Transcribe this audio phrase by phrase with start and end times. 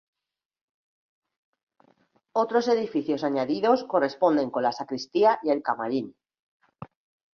[2.33, 6.15] Otros edificios añadidos corresponden con la sacristía y el camarín.